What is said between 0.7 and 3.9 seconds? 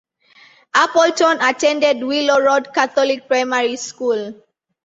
Appleton attended Willow Road Catholic Primary